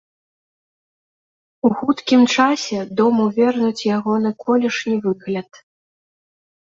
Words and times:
У 1.67 1.71
хуткім 1.81 2.21
часе 2.35 2.79
дому 3.01 3.23
вернуць 3.37 3.87
ягоны 3.99 4.29
колішні 4.45 4.95
выгляд. 5.05 5.51